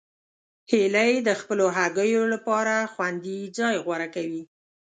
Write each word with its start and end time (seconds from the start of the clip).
هیلۍ 0.71 1.13
د 1.27 1.29
خپلو 1.39 1.65
هګیو 1.77 2.23
لپاره 2.33 2.75
خوندي 2.93 3.39
ځای 3.57 3.75
غوره 3.85 4.07
کوي 4.15 4.43